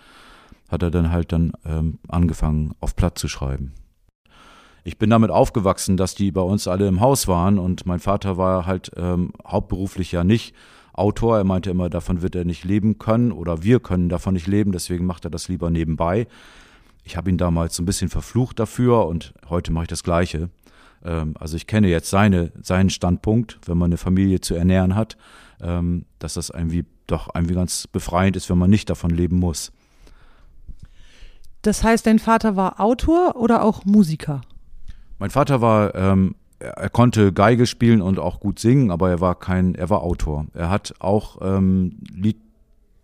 hat 0.69 0.83
er 0.83 0.91
dann 0.91 1.11
halt 1.11 1.31
dann 1.31 1.53
ähm, 1.65 1.99
angefangen 2.07 2.73
auf 2.79 2.95
Platt 2.95 3.17
zu 3.17 3.27
schreiben. 3.27 3.73
Ich 4.83 4.97
bin 4.97 5.09
damit 5.09 5.29
aufgewachsen, 5.29 5.97
dass 5.97 6.15
die 6.15 6.31
bei 6.31 6.41
uns 6.41 6.67
alle 6.67 6.87
im 6.87 7.01
Haus 7.01 7.27
waren 7.27 7.59
und 7.59 7.85
mein 7.85 7.99
Vater 7.99 8.37
war 8.37 8.65
halt 8.65 8.91
ähm, 8.95 9.33
hauptberuflich 9.45 10.11
ja 10.11 10.23
nicht 10.23 10.55
Autor. 10.93 11.37
Er 11.37 11.43
meinte 11.43 11.69
immer, 11.69 11.89
davon 11.89 12.21
wird 12.21 12.35
er 12.35 12.45
nicht 12.45 12.63
leben 12.63 12.97
können 12.97 13.31
oder 13.31 13.63
wir 13.63 13.79
können 13.79 14.09
davon 14.09 14.33
nicht 14.33 14.47
leben, 14.47 14.71
deswegen 14.71 15.05
macht 15.05 15.25
er 15.25 15.31
das 15.31 15.47
lieber 15.47 15.69
nebenbei. 15.69 16.27
Ich 17.03 17.17
habe 17.17 17.29
ihn 17.29 17.37
damals 17.37 17.75
so 17.75 17.83
ein 17.83 17.85
bisschen 17.85 18.09
verflucht 18.09 18.59
dafür 18.59 19.07
und 19.07 19.33
heute 19.49 19.71
mache 19.71 19.85
ich 19.85 19.89
das 19.89 20.03
Gleiche. 20.03 20.49
Ähm, 21.03 21.33
also 21.39 21.55
ich 21.55 21.67
kenne 21.67 21.87
jetzt 21.87 22.09
seine, 22.09 22.51
seinen 22.61 22.89
Standpunkt, 22.89 23.59
wenn 23.65 23.77
man 23.77 23.89
eine 23.89 23.97
Familie 23.97 24.41
zu 24.41 24.55
ernähren 24.55 24.95
hat, 24.95 25.17
dass 25.59 26.33
das 26.35 26.49
irgendwie 26.49 26.85
doch 27.07 27.29
irgendwie 27.33 27.55
ganz 27.55 27.87
befreiend 27.87 28.35
ist, 28.35 28.49
wenn 28.49 28.57
man 28.57 28.69
nicht 28.69 28.89
davon 28.89 29.09
leben 29.09 29.37
muss. 29.37 29.71
Das 31.61 31.83
heißt, 31.83 32.05
dein 32.05 32.19
Vater 32.19 32.55
war 32.55 32.79
Autor 32.79 33.35
oder 33.35 33.63
auch 33.63 33.83
Musiker? 33.83 34.41
Mein 35.17 35.29
Vater 35.29 35.59
war, 35.59 35.93
ähm, 35.95 36.35
er, 36.59 36.89
konnte 36.89 37.33
Geige 37.33 37.65
spielen 37.65 38.01
und 38.01 38.19
auch 38.19 38.39
gut 38.39 38.59
singen, 38.59 38.91
aber 38.91 39.09
er 39.09 39.19
war 39.19 39.35
kein, 39.35 39.75
er 39.75 39.89
war 39.89 40.01
Autor. 40.01 40.45
Er 40.53 40.69
hat 40.69 40.93
auch 40.99 41.37
ähm, 41.41 41.97
Lied, 42.13 42.37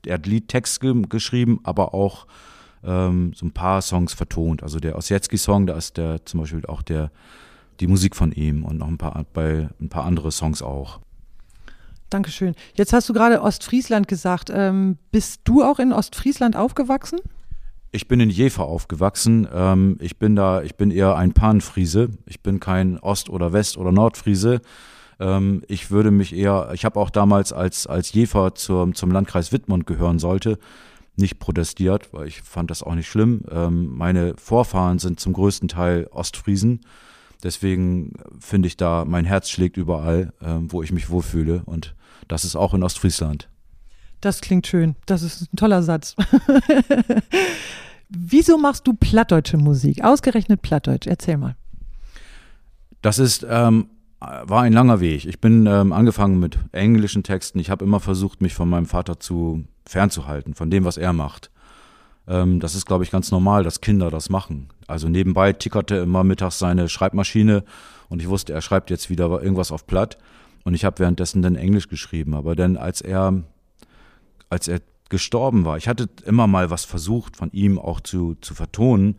er 0.06 0.16
hat 0.16 0.26
Liedtext 0.26 0.80
ge 0.80 0.94
geschrieben, 1.10 1.60
aber 1.64 1.94
auch 1.94 2.28
ähm, 2.84 3.34
so 3.36 3.46
ein 3.46 3.52
paar 3.52 3.82
Songs 3.82 4.14
vertont. 4.14 4.64
Also 4.64 4.80
der 4.80 4.96
Ossietzky-Song, 4.98 5.68
da 5.68 5.76
ist 5.76 5.98
der 5.98 6.26
zum 6.26 6.42
Beispiel 6.42 6.66
auch 6.66 6.82
der 6.82 7.12
die 7.82 7.88
Musik 7.88 8.16
von 8.16 8.32
ihm 8.32 8.64
und 8.64 8.78
noch 8.78 8.88
ein 8.88 8.98
paar 8.98 9.26
bei 9.34 9.68
ein 9.82 9.90
paar 9.90 10.06
andere 10.06 10.32
Songs 10.32 10.62
auch. 10.62 11.02
Dankeschön. 12.10 12.56
Jetzt 12.76 12.94
hast 12.94 13.10
du 13.10 13.14
gerade 13.14 13.42
Ostfriesland 13.42 14.08
gesagt. 14.08 14.52
Ähm, 14.54 14.98
bist 15.12 15.42
du 15.44 15.64
auch 15.64 15.80
in 15.80 15.92
Ostfriesland 15.92 16.56
aufgewachsen? 16.56 17.20
Ich 17.92 18.08
bin 18.08 18.20
in 18.20 18.30
Jever 18.30 18.66
aufgewachsen. 18.66 19.48
Ähm, 19.54 19.98
ich 20.02 20.18
bin 20.18 20.36
da, 20.36 20.62
ich 20.62 20.76
bin 20.76 20.92
eher 20.92 21.16
ein 21.16 21.34
Panfriese. 21.34 22.10
Ich 22.26 22.42
bin 22.42 22.60
kein 22.60 23.00
Ost- 23.00 23.30
oder 23.30 23.54
West- 23.54 23.78
oder 23.78 23.92
Nordfriese. 23.92 24.62
Ähm, 25.20 25.64
ich 25.68 25.92
würde 25.92 26.12
mich 26.12 26.36
eher, 26.36 26.70
ich 26.74 26.86
habe 26.86 27.00
auch 27.00 27.10
damals, 27.10 27.54
als, 27.54 27.88
als 27.88 28.12
Jever 28.12 28.54
zum, 28.56 28.96
zum 28.96 29.12
Landkreis 29.12 29.52
Wittmund 29.52 29.88
gehören 29.88 30.20
sollte, 30.20 30.60
nicht 31.16 31.40
protestiert, 31.40 32.14
weil 32.14 32.28
ich 32.28 32.42
fand 32.42 32.70
das 32.70 32.84
auch 32.84 32.96
nicht 32.96 33.08
schlimm. 33.08 33.44
Ähm, 33.50 33.88
meine 33.96 34.34
Vorfahren 34.36 35.00
sind 35.00 35.20
zum 35.20 35.34
größten 35.34 35.70
Teil 35.70 36.08
Ostfriesen. 36.12 36.82
Deswegen 37.46 38.14
finde 38.40 38.68
ich 38.68 38.76
da, 38.76 39.06
mein 39.06 39.24
Herz 39.24 39.52
schlägt 39.52 39.78
überall, 39.78 40.34
ähm, 40.42 40.72
wo 40.72 40.82
ich 40.82 40.92
mich 40.92 41.12
wohlfühle. 41.12 41.62
Und 41.66 41.94
das 42.28 42.44
ist 42.44 42.56
auch 42.56 42.74
in 42.74 42.82
Ostfriesland. 42.82 43.50
Das 44.20 44.42
klingt 44.42 44.66
schön. 44.66 44.96
Das 45.06 45.22
ist 45.22 45.54
ein 45.54 45.56
toller 45.56 45.84
Satz. 45.84 46.16
Wieso 48.10 48.58
machst 48.58 48.88
du 48.88 48.94
plattdeutsche 48.94 49.58
Musik? 49.58 50.04
Ausgerechnet 50.04 50.64
Plattdeutsch. 50.64 51.06
Erzähl 51.06 51.38
mal. 51.38 51.56
Das 53.04 53.20
ist, 53.20 53.46
ähm, 53.48 53.92
war 54.20 54.64
ein 54.64 54.74
langer 54.74 55.00
Weg. 55.00 55.26
Ich 55.26 55.40
bin 55.40 55.68
ähm, 55.68 55.94
angefangen 55.94 56.40
mit 56.40 56.58
englischen 56.72 57.22
Texten. 57.22 57.60
Ich 57.60 57.70
habe 57.70 57.86
immer 57.86 58.00
versucht, 58.00 58.42
mich 58.42 58.56
von 58.56 58.68
meinem 58.68 58.88
Vater 58.88 59.20
zu 59.20 59.66
fernzuhalten, 59.86 60.56
von 60.56 60.72
dem, 60.72 60.84
was 60.84 60.98
er 60.98 61.14
macht. 61.14 61.52
Ähm, 62.28 62.60
das 62.60 62.76
ist, 62.76 62.86
glaube 62.86 63.04
ich, 63.04 63.12
ganz 63.12 63.32
normal, 63.32 63.64
dass 63.64 63.82
Kinder 63.82 64.10
das 64.10 64.30
machen. 64.30 64.70
Also 64.88 65.10
nebenbei 65.10 65.54
tickerte 65.54 65.96
immer 65.96 66.24
mittags 66.24 66.60
seine 66.60 66.90
Schreibmaschine 66.90 67.64
und 68.10 68.22
ich 68.22 68.30
wusste, 68.30 68.54
er 68.54 68.62
schreibt 68.62 68.90
jetzt 68.90 69.10
wieder 69.10 69.28
irgendwas 69.42 69.72
auf 69.72 69.88
Platt. 69.88 70.18
Und 70.64 70.74
ich 70.74 70.84
habe 70.84 71.00
währenddessen 71.00 71.42
dann 71.44 71.56
Englisch 71.56 71.90
geschrieben. 71.90 72.34
Aber 72.34 72.56
dann, 72.56 72.76
als 72.76 73.02
er, 73.02 73.44
als 74.50 74.68
er 74.68 74.82
gestorben 75.10 75.66
war. 75.66 75.78
Ich 75.78 75.88
hatte 75.88 76.10
immer 76.26 76.48
mal 76.48 76.70
was 76.72 76.86
versucht, 76.86 77.38
von 77.38 77.52
ihm 77.52 77.78
auch 77.78 78.00
zu, 78.00 78.36
zu 78.42 78.56
vertonen 78.56 79.16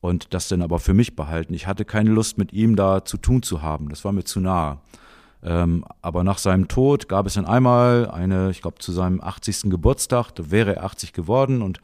und 0.00 0.32
das 0.32 0.48
dann 0.48 0.62
aber 0.62 0.78
für 0.78 0.94
mich 0.94 1.16
behalten. 1.16 1.54
Ich 1.54 1.66
hatte 1.66 1.84
keine 1.84 2.10
Lust, 2.10 2.38
mit 2.38 2.52
ihm 2.52 2.76
da 2.76 3.04
zu 3.04 3.16
tun 3.16 3.42
zu 3.42 3.62
haben. 3.62 3.88
Das 3.88 4.04
war 4.04 4.12
mir 4.12 4.24
zu 4.24 4.40
nahe. 4.40 4.78
Ähm, 5.42 5.84
aber 6.02 6.24
nach 6.24 6.38
seinem 6.38 6.68
Tod 6.68 7.08
gab 7.08 7.26
es 7.26 7.34
dann 7.34 7.46
einmal 7.46 8.10
eine, 8.10 8.50
ich 8.50 8.62
glaube, 8.62 8.78
zu 8.78 8.92
seinem 8.92 9.20
80. 9.20 9.70
Geburtstag, 9.70 10.32
da 10.32 10.50
wäre 10.50 10.76
er 10.76 10.84
80 10.84 11.12
geworden 11.12 11.62
und 11.62 11.80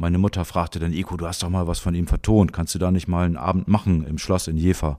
meine 0.00 0.16
Mutter 0.16 0.46
fragte 0.46 0.78
dann, 0.78 0.94
Iko, 0.94 1.18
du 1.18 1.26
hast 1.26 1.42
doch 1.42 1.50
mal 1.50 1.66
was 1.66 1.78
von 1.78 1.94
ihm 1.94 2.06
vertont, 2.06 2.54
kannst 2.54 2.74
du 2.74 2.78
da 2.78 2.90
nicht 2.90 3.06
mal 3.06 3.26
einen 3.26 3.36
Abend 3.36 3.68
machen 3.68 4.06
im 4.06 4.16
Schloss 4.16 4.48
in 4.48 4.56
Jever? 4.56 4.98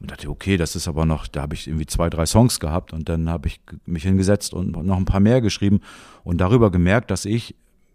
Und 0.00 0.10
dachte, 0.10 0.28
okay, 0.28 0.56
das 0.56 0.74
ist 0.74 0.88
aber 0.88 1.06
noch, 1.06 1.28
da 1.28 1.42
habe 1.42 1.54
ich 1.54 1.68
irgendwie 1.68 1.86
zwei, 1.86 2.10
drei 2.10 2.26
Songs 2.26 2.58
gehabt 2.58 2.92
und 2.92 3.08
dann 3.08 3.30
habe 3.30 3.46
ich 3.46 3.60
mich 3.86 4.02
hingesetzt 4.02 4.52
und 4.52 4.72
noch 4.72 4.96
ein 4.96 5.04
paar 5.04 5.20
mehr 5.20 5.40
geschrieben 5.40 5.80
und 6.24 6.38
darüber 6.38 6.72
gemerkt, 6.72 7.10
dass 7.12 7.24
ich 7.24 7.54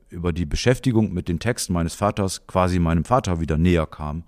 über 0.09 0.31
die 0.31 0.45
Beschäftigung 0.45 1.13
mit 1.13 1.27
den 1.27 1.39
Texten 1.39 1.73
meines 1.73 1.95
Vaters 1.95 2.47
quasi 2.47 2.79
meinem 2.79 3.03
Vater 3.03 3.41
wieder 3.41 3.57
näher 3.57 3.85
kam 3.85 4.23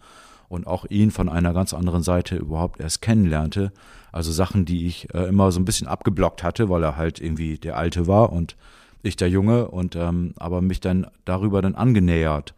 und 0.49 0.67
auch 0.67 0.85
ihn 0.89 1.09
von 1.09 1.29
einer 1.29 1.53
ganz 1.53 1.73
anderen 1.73 2.03
Seite 2.03 2.35
überhaupt 2.35 2.81
erst 2.81 3.01
kennenlernte. 3.01 3.71
Also 4.11 4.31
Sachen, 4.33 4.65
die 4.65 4.87
ich 4.87 5.11
äh, 5.13 5.23
immer 5.29 5.53
so 5.53 5.59
ein 5.59 5.65
bisschen 5.65 5.87
abgeblockt 5.87 6.43
hatte, 6.43 6.69
weil 6.69 6.83
er 6.83 6.97
halt 6.97 7.21
irgendwie 7.21 7.57
der 7.57 7.77
Alte 7.77 8.07
war 8.07 8.31
und 8.33 8.55
ich 9.03 9.15
der 9.15 9.29
Junge 9.29 9.67
und 9.67 9.95
ähm, 9.95 10.33
aber 10.37 10.61
mich 10.61 10.79
dann 10.79 11.07
darüber 11.25 11.61
dann 11.61 11.75
angenähert 11.75 12.55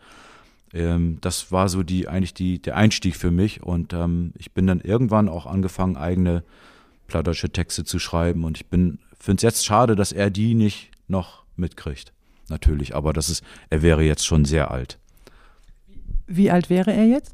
ähm, 0.73 1.19
das 1.21 1.51
war 1.51 1.69
so 1.69 1.83
die 1.83 2.07
eigentlich 2.07 2.33
die, 2.33 2.61
der 2.61 2.75
Einstieg 2.75 3.15
für 3.15 3.31
mich 3.31 3.63
und 3.63 3.93
ähm, 3.93 4.33
ich 4.37 4.51
bin 4.51 4.67
dann 4.67 4.81
irgendwann 4.81 5.29
auch 5.29 5.45
angefangen, 5.45 5.95
eigene 5.95 6.43
plattdeutsche 7.07 7.49
Texte 7.49 7.85
zu 7.85 7.99
schreiben 7.99 8.43
und 8.43 8.57
ich 8.57 8.67
bin 8.67 8.99
finde 9.25 9.37
es 9.37 9.43
jetzt 9.43 9.65
schade, 9.65 9.95
dass 9.95 10.11
er 10.11 10.29
die 10.29 10.53
nicht 10.53 10.91
noch 11.07 11.43
mitkriegt. 11.55 12.13
Natürlich, 12.49 12.95
aber 12.95 13.11
das 13.11 13.29
ist, 13.29 13.43
er 13.71 13.81
wäre 13.81 14.03
jetzt 14.03 14.25
schon 14.25 14.45
sehr 14.45 14.69
alt. 14.69 14.99
Wie 16.27 16.51
alt 16.51 16.69
wäre 16.69 16.93
er 16.93 17.05
jetzt? 17.05 17.33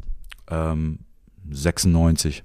Ähm, 0.49 0.99
96. 1.49 2.43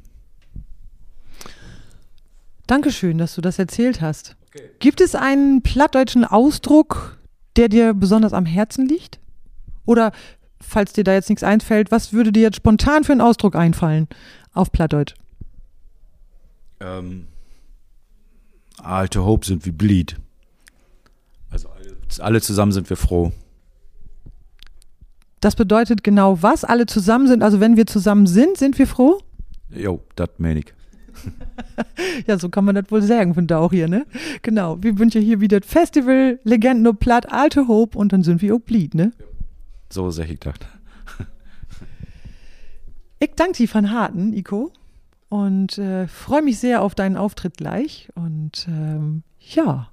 Dankeschön, 2.66 3.18
dass 3.18 3.36
du 3.36 3.40
das 3.40 3.60
erzählt 3.60 4.00
hast. 4.00 4.36
Okay. 4.56 4.70
Gibt 4.78 5.00
es 5.00 5.14
einen 5.14 5.62
plattdeutschen 5.62 6.24
Ausdruck, 6.24 7.18
der 7.56 7.68
dir 7.68 7.94
besonders 7.94 8.32
am 8.32 8.46
Herzen 8.46 8.88
liegt? 8.88 9.18
Oder 9.84 10.12
falls 10.60 10.92
dir 10.92 11.04
da 11.04 11.12
jetzt 11.12 11.28
nichts 11.28 11.42
einfällt, 11.42 11.90
was 11.90 12.12
würde 12.12 12.32
dir 12.32 12.42
jetzt 12.42 12.56
spontan 12.56 13.04
für 13.04 13.12
einen 13.12 13.20
Ausdruck 13.20 13.54
einfallen 13.54 14.08
auf 14.52 14.72
Plattdeutsch? 14.72 15.14
Ähm, 16.80 17.26
alte 18.78 19.24
Hope 19.24 19.46
sind 19.46 19.64
wie 19.64 19.70
Bleed. 19.70 20.16
Also 21.50 21.68
alle, 21.68 21.96
alle 22.18 22.40
zusammen 22.40 22.72
sind 22.72 22.90
wir 22.90 22.96
froh. 22.96 23.32
Das 25.40 25.54
bedeutet 25.54 26.02
genau 26.02 26.42
was? 26.42 26.64
Alle 26.64 26.86
zusammen 26.86 27.28
sind, 27.28 27.42
also 27.42 27.60
wenn 27.60 27.76
wir 27.76 27.86
zusammen 27.86 28.26
sind, 28.26 28.56
sind 28.56 28.78
wir 28.78 28.86
froh? 28.86 29.20
Jo, 29.70 30.02
das 30.16 30.30
meine 30.38 30.60
ich. 30.60 30.74
ja, 32.26 32.38
so 32.38 32.48
kann 32.48 32.64
man 32.64 32.74
das 32.74 32.90
wohl 32.90 33.02
sagen 33.02 33.34
von 33.34 33.46
da 33.46 33.58
auch 33.58 33.72
hier, 33.72 33.88
ne? 33.88 34.06
Genau. 34.42 34.82
Wir 34.82 34.98
wünschen 34.98 35.22
hier 35.22 35.40
wieder 35.40 35.60
Festival, 35.62 36.38
Legenden 36.44 36.86
und 36.86 37.00
Platt, 37.00 37.32
Alte 37.32 37.68
Hope 37.68 37.98
und 37.98 38.12
dann 38.12 38.22
sind 38.22 38.42
wir 38.42 38.54
auch 38.54 38.60
Bleed, 38.60 38.94
ne? 38.94 39.12
So 39.90 40.10
sehr 40.10 40.24
ich 40.24 40.40
gedacht. 40.40 40.66
Ich 43.18 43.30
danke 43.34 43.54
dir 43.54 43.68
von 43.68 43.90
Harten, 43.90 44.34
Iko. 44.34 44.72
Und 45.30 45.78
äh, 45.78 46.06
freue 46.06 46.42
mich 46.42 46.58
sehr 46.58 46.82
auf 46.82 46.94
deinen 46.94 47.16
Auftritt 47.16 47.56
gleich. 47.56 48.10
Und 48.14 48.66
ähm, 48.68 49.22
ja, 49.40 49.90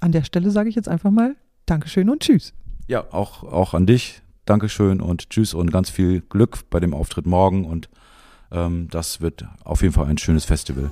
an 0.00 0.12
der 0.12 0.24
Stelle 0.24 0.50
sage 0.50 0.68
ich 0.68 0.74
jetzt 0.74 0.88
einfach 0.88 1.12
mal 1.12 1.36
Dankeschön 1.66 2.10
und 2.10 2.20
Tschüss. 2.20 2.52
Ja, 2.88 3.04
auch, 3.12 3.44
auch 3.44 3.74
an 3.74 3.86
dich. 3.86 4.22
Dankeschön 4.44 5.00
und 5.00 5.30
Tschüss 5.30 5.54
und 5.54 5.70
ganz 5.70 5.90
viel 5.90 6.22
Glück 6.22 6.68
bei 6.70 6.80
dem 6.80 6.94
Auftritt 6.94 7.26
morgen. 7.26 7.64
Und 7.64 7.88
das 8.50 9.20
wird 9.20 9.44
auf 9.64 9.82
jeden 9.82 9.94
Fall 9.94 10.06
ein 10.06 10.18
schönes 10.18 10.44
Festival. 10.44 10.90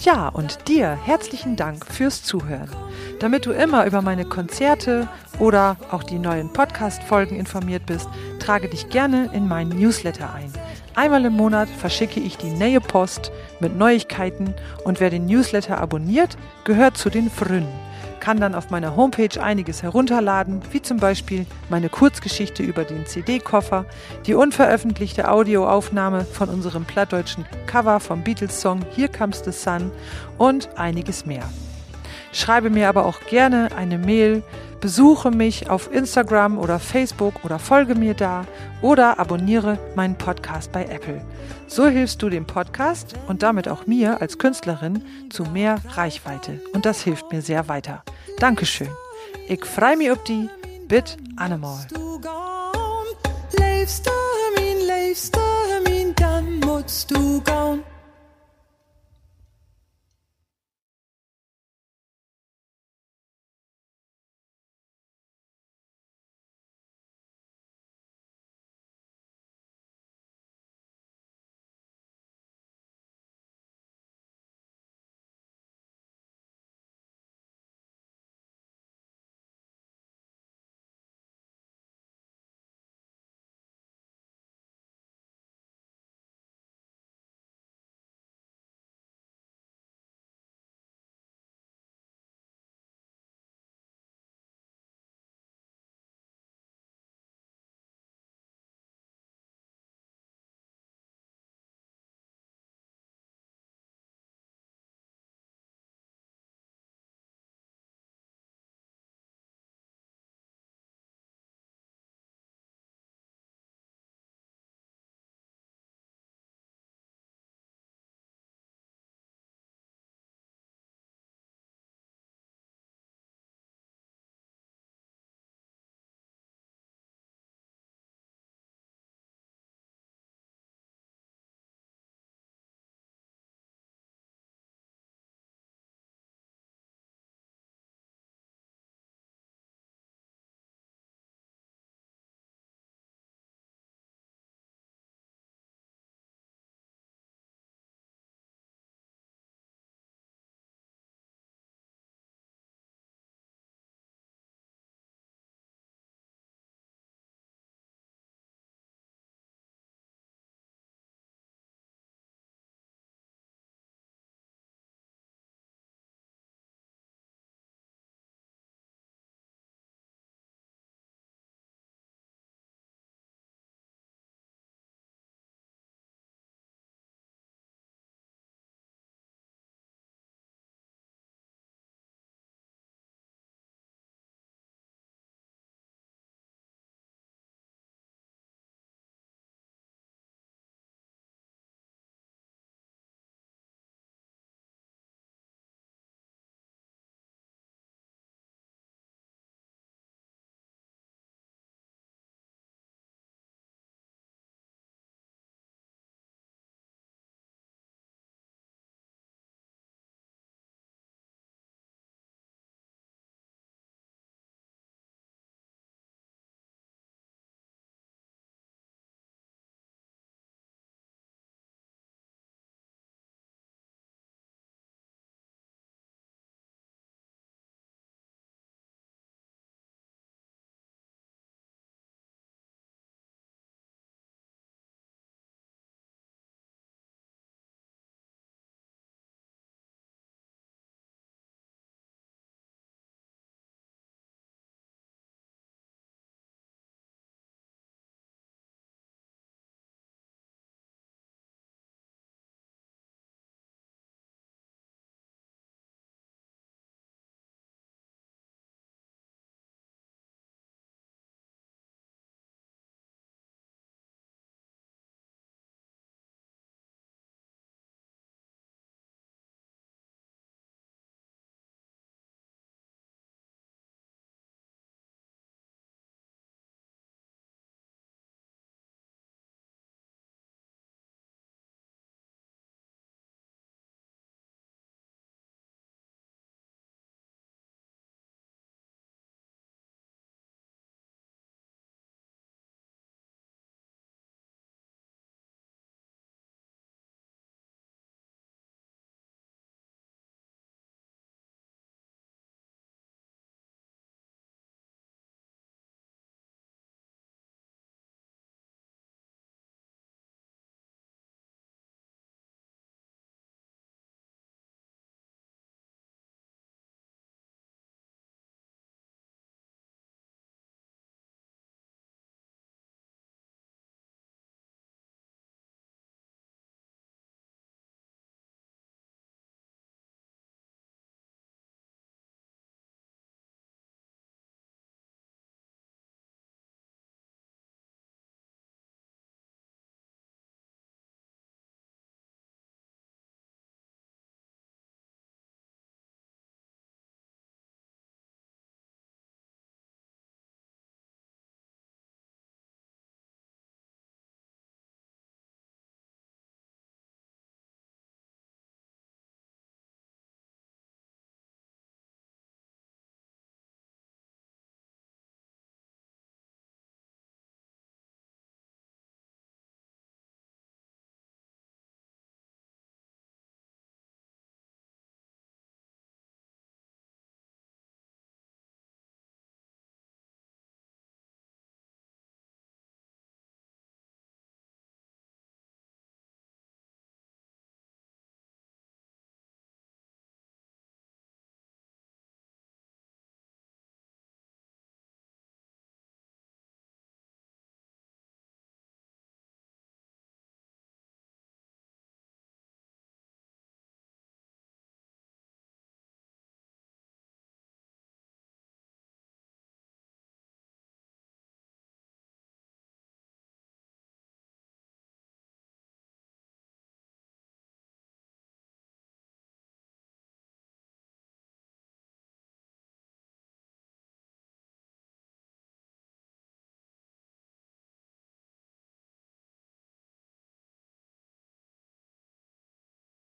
Ja, 0.00 0.28
und 0.28 0.68
dir 0.68 0.90
herzlichen 1.04 1.56
Dank 1.56 1.84
fürs 1.84 2.22
Zuhören. 2.22 2.70
Damit 3.18 3.46
du 3.46 3.50
immer 3.50 3.84
über 3.84 4.00
meine 4.00 4.24
Konzerte 4.24 5.08
oder 5.40 5.76
auch 5.90 6.04
die 6.04 6.20
neuen 6.20 6.52
Podcast-Folgen 6.52 7.36
informiert 7.36 7.84
bist, 7.86 8.08
trage 8.38 8.68
dich 8.68 8.90
gerne 8.90 9.30
in 9.32 9.48
meinen 9.48 9.70
Newsletter 9.70 10.32
ein. 10.32 10.52
Einmal 10.94 11.24
im 11.24 11.32
Monat 11.32 11.68
verschicke 11.68 12.20
ich 12.20 12.36
die 12.36 12.50
Nähe 12.50 12.80
Post 12.80 13.32
mit 13.60 13.76
Neuigkeiten 13.76 14.54
und 14.84 15.00
wer 15.00 15.10
den 15.10 15.26
Newsletter 15.26 15.78
abonniert, 15.78 16.38
gehört 16.64 16.96
zu 16.96 17.10
den 17.10 17.28
Frünen 17.28 17.87
kann 18.28 18.40
dann 18.40 18.54
auf 18.54 18.68
meiner 18.68 18.94
Homepage 18.94 19.42
einiges 19.42 19.82
herunterladen, 19.82 20.60
wie 20.70 20.82
zum 20.82 20.98
Beispiel 20.98 21.46
meine 21.70 21.88
Kurzgeschichte 21.88 22.62
über 22.62 22.84
den 22.84 23.06
CD-Koffer, 23.06 23.86
die 24.26 24.34
unveröffentlichte 24.34 25.30
Audioaufnahme 25.30 26.26
von 26.26 26.50
unserem 26.50 26.84
plattdeutschen 26.84 27.46
Cover 27.66 28.00
vom 28.00 28.22
Beatles-Song 28.22 28.84
Here 28.94 29.08
Comes 29.08 29.42
the 29.46 29.50
Sun 29.50 29.90
und 30.36 30.68
einiges 30.76 31.24
mehr. 31.24 31.44
Schreibe 32.32 32.68
mir 32.68 32.90
aber 32.90 33.06
auch 33.06 33.20
gerne 33.20 33.70
eine 33.74 33.96
Mail, 33.96 34.42
besuche 34.80 35.30
mich 35.30 35.68
auf 35.70 35.92
Instagram 35.92 36.58
oder 36.58 36.78
Facebook 36.78 37.44
oder 37.44 37.58
folge 37.58 37.94
mir 37.94 38.14
da 38.14 38.46
oder 38.82 39.18
abonniere 39.18 39.78
meinen 39.94 40.16
Podcast 40.16 40.72
bei 40.72 40.84
Apple. 40.84 41.20
So 41.66 41.86
hilfst 41.86 42.22
du 42.22 42.28
dem 42.28 42.46
Podcast 42.46 43.14
und 43.26 43.42
damit 43.42 43.68
auch 43.68 43.86
mir 43.86 44.20
als 44.20 44.38
Künstlerin 44.38 45.02
zu 45.30 45.44
mehr 45.44 45.78
Reichweite 45.90 46.60
und 46.72 46.86
das 46.86 47.02
hilft 47.02 47.32
mir 47.32 47.42
sehr 47.42 47.68
weiter. 47.68 48.02
Dankeschön. 48.38 48.88
Ich 49.48 49.64
freue 49.64 49.96
mich 49.96 50.10
auf 50.10 50.22
die 50.24 50.48
Bit 50.86 51.16
Animal. 51.36 51.86
Leefst 53.58 54.06
du 54.06 54.10
min, 54.60 54.86
leefst 54.86 55.36
du 55.36 55.90
min, 55.90 56.14
dann 56.14 56.60
musst 56.60 57.10
du 57.10 57.40
gehen. 57.42 57.82